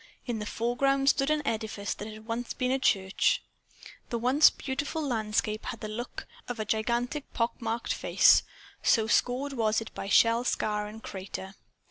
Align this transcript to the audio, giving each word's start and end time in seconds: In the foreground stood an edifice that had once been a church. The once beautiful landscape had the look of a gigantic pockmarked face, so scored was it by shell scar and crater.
In 0.25 0.39
the 0.39 0.47
foreground 0.47 1.09
stood 1.09 1.29
an 1.29 1.43
edifice 1.45 1.93
that 1.93 2.07
had 2.11 2.25
once 2.25 2.55
been 2.55 2.71
a 2.71 2.79
church. 2.79 3.43
The 4.09 4.17
once 4.17 4.49
beautiful 4.49 4.99
landscape 5.03 5.65
had 5.65 5.81
the 5.81 5.87
look 5.87 6.25
of 6.47 6.59
a 6.59 6.65
gigantic 6.65 7.31
pockmarked 7.33 7.93
face, 7.93 8.41
so 8.81 9.05
scored 9.05 9.53
was 9.53 9.79
it 9.79 9.93
by 9.93 10.09
shell 10.09 10.43
scar 10.43 10.87
and 10.87 11.03
crater. 11.03 11.53